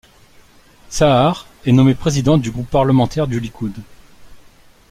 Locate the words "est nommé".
1.63-1.93